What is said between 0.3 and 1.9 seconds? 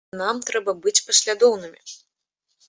трэба быць паслядоўнымі.